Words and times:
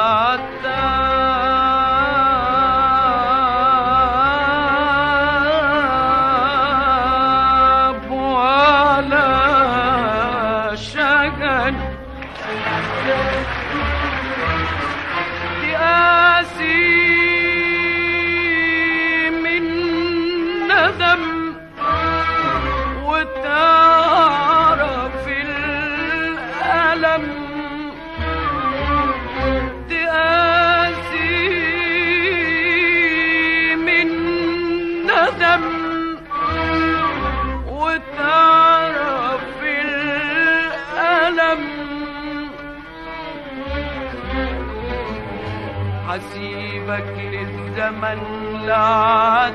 لا 0.00 1.09
للزمن 47.80 48.18
لا 48.66 49.50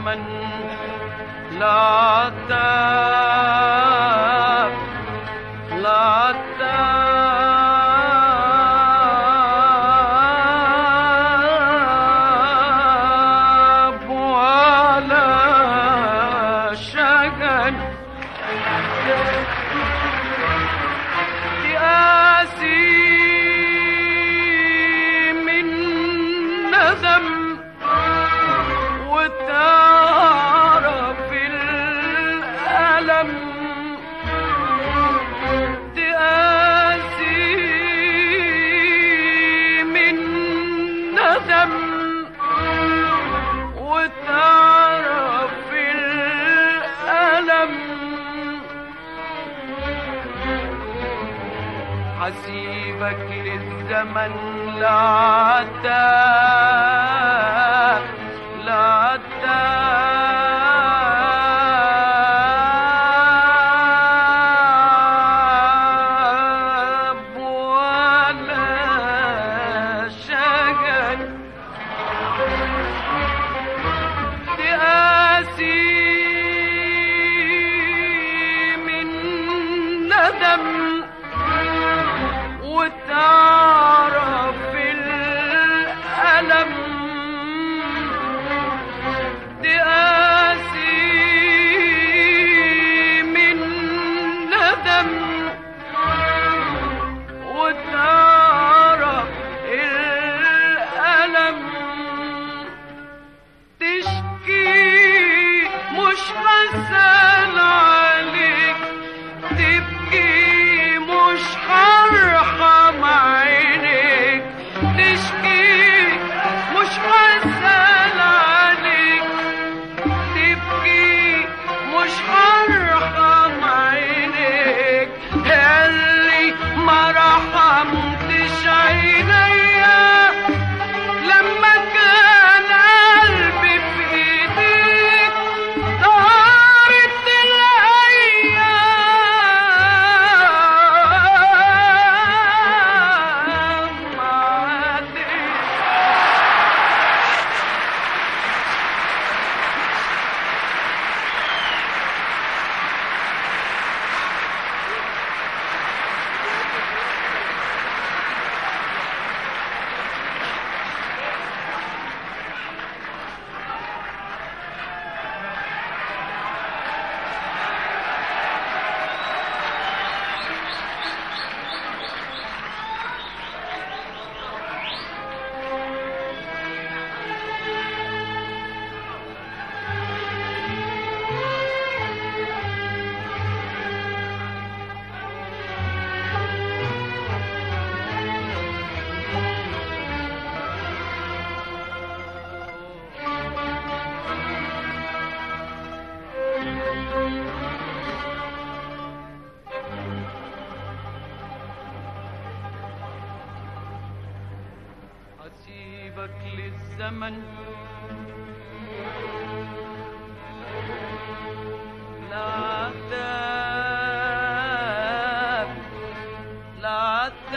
للزمن 0.00 0.59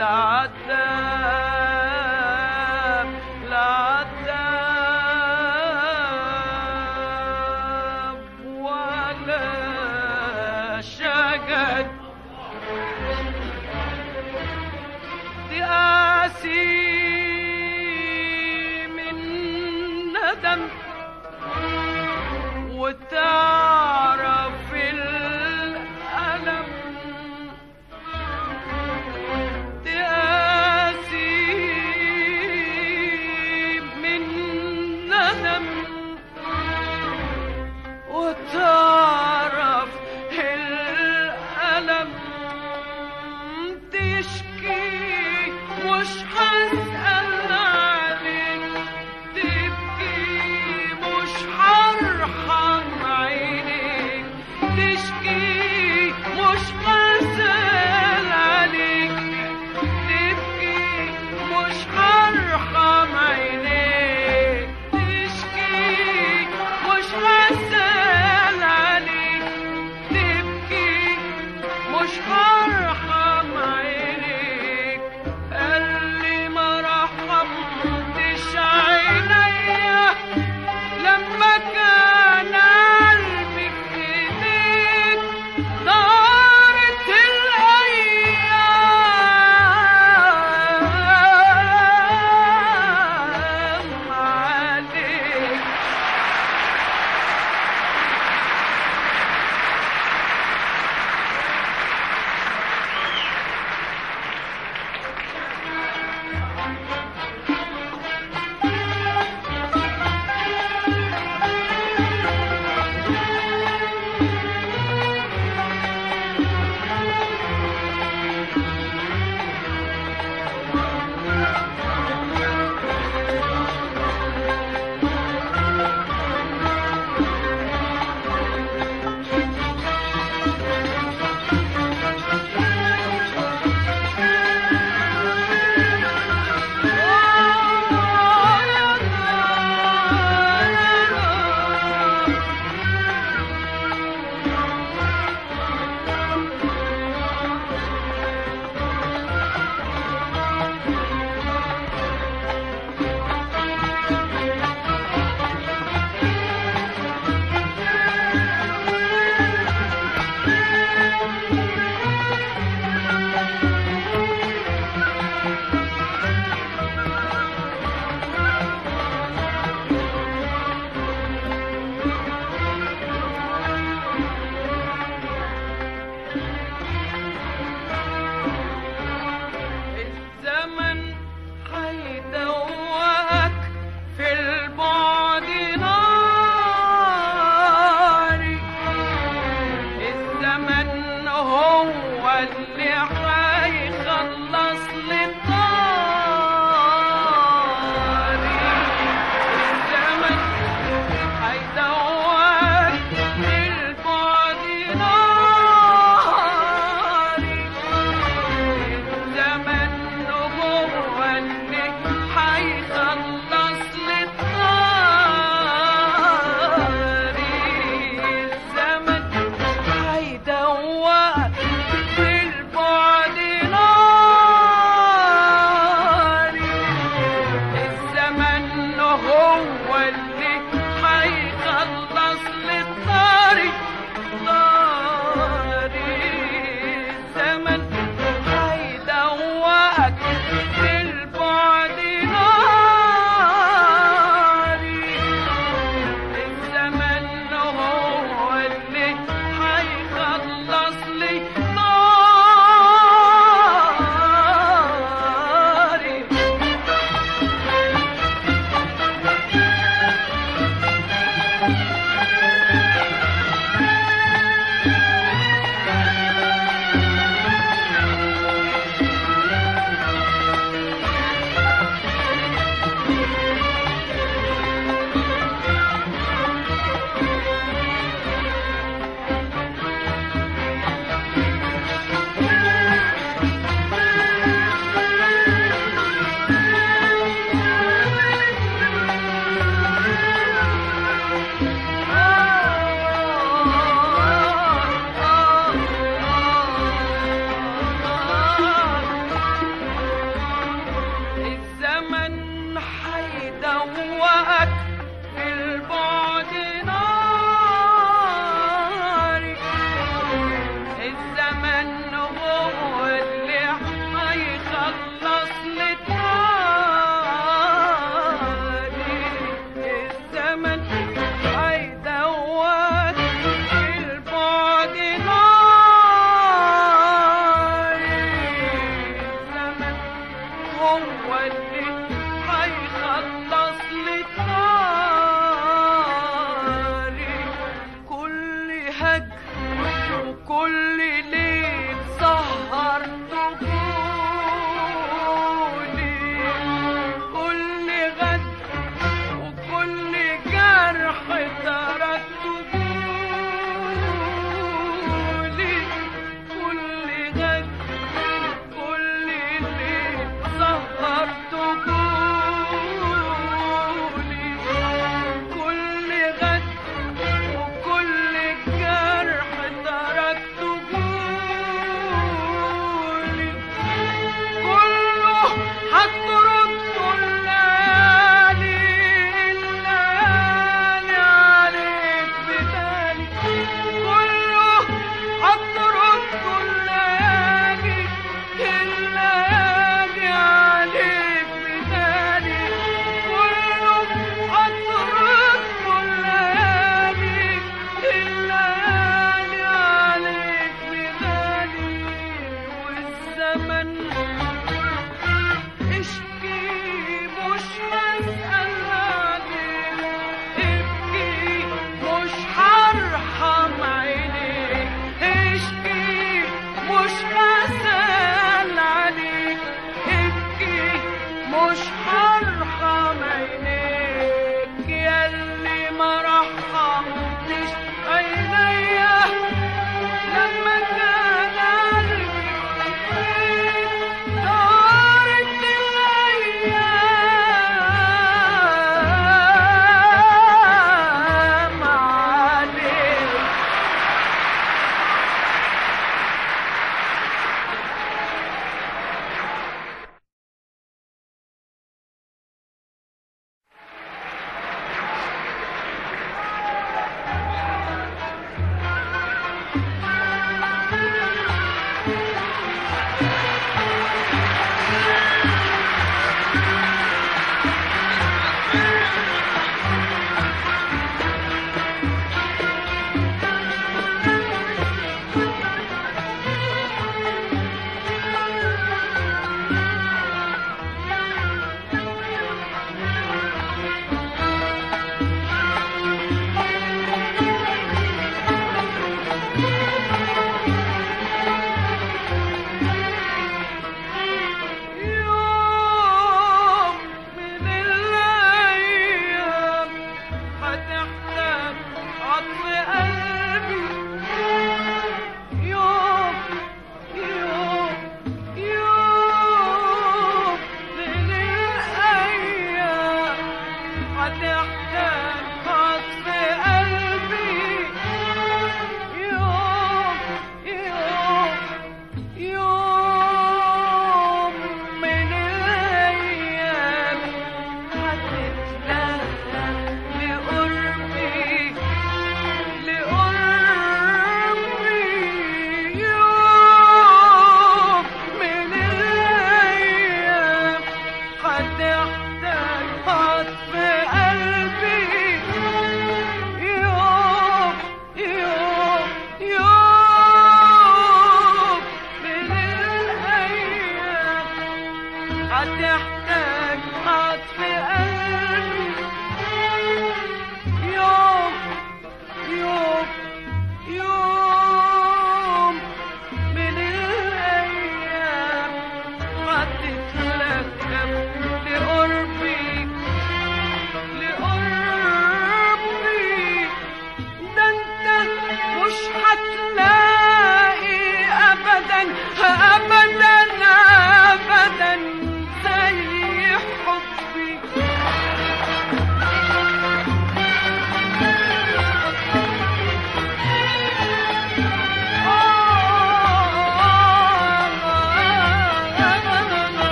لعتاب 0.00 1.09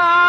Ah! 0.00 0.27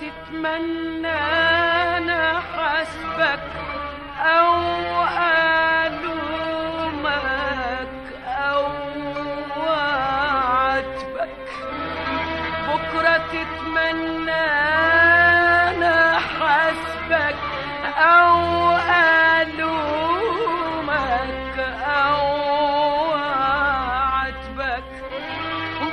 تتمنى 0.00 1.08
أنا 1.96 2.40
حسبك 2.40 3.40
أو 4.20 4.54
ألومك 6.66 7.94
أو 8.26 8.66
أعاتبك 9.68 11.46
بكرة 12.68 13.16
تتمنى 13.32 14.46
أنا 15.70 16.18
حسبك 16.18 17.36
أو 17.98 18.40
ألومك 19.40 20.96
أو 21.86 22.26
أعاتبك 23.14 24.84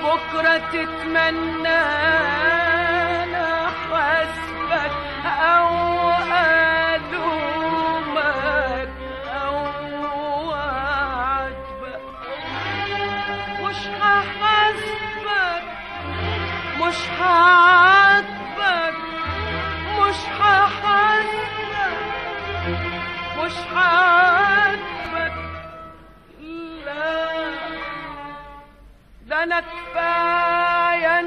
بكرة 0.03 0.57
تتمنى 0.57 1.83
مش 17.03 17.09
هعاتبك 17.09 18.95
مش 19.99 20.15
هحاسبك 20.39 21.99
مش 23.39 23.53
هعاتبك 23.73 25.33
لا 26.85 27.53
ده 29.27 29.43
أنا 29.43 29.59
كفاية 29.59 31.19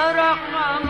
ورحمة 0.00 0.89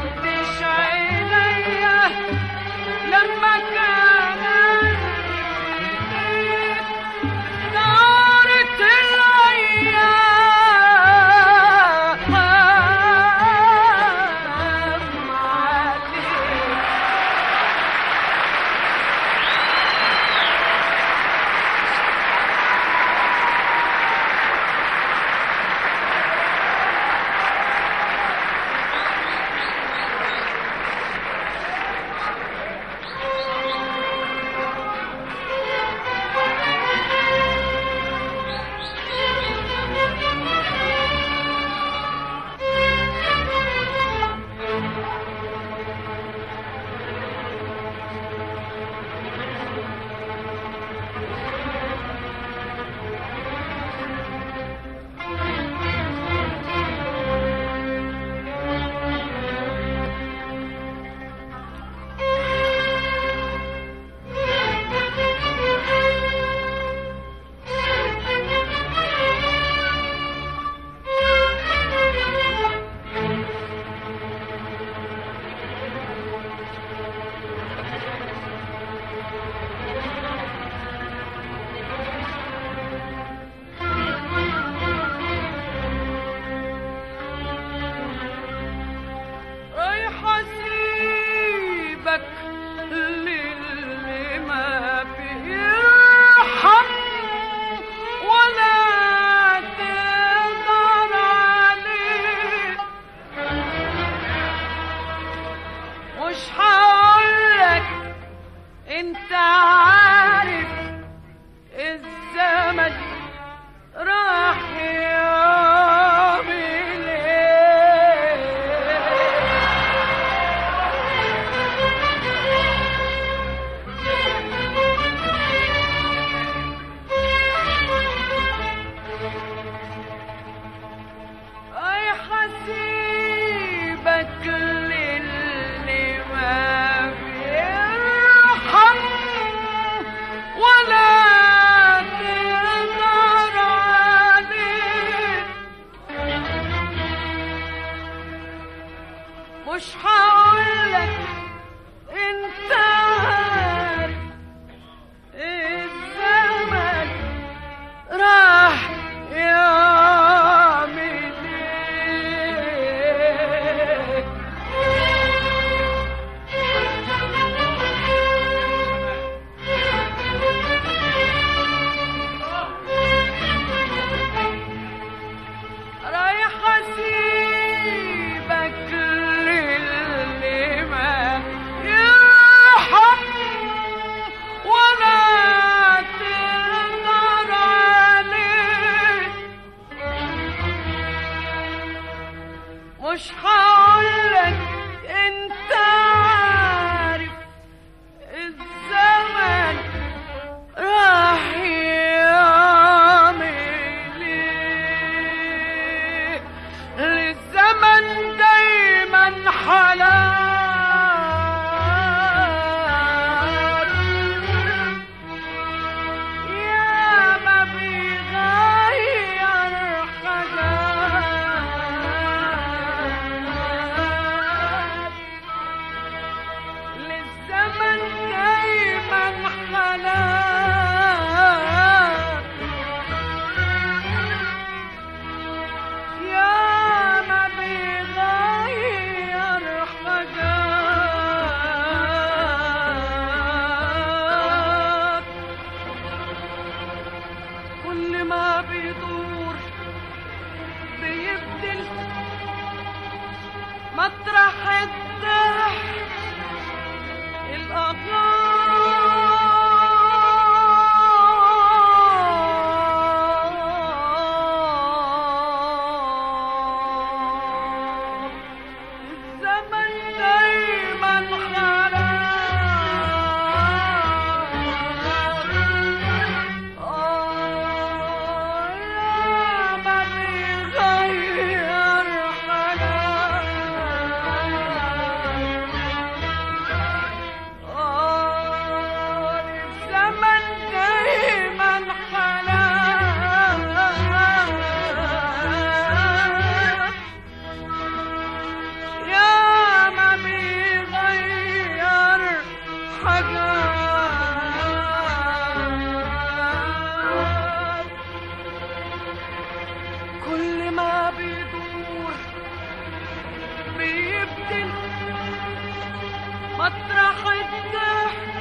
مطرح 316.60 317.26
الأغار 317.26 318.39